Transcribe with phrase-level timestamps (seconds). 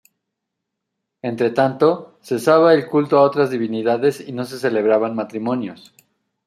[1.21, 5.93] Entretanto, cesaba el culto a otras divinidades y no se celebraban matrimonios.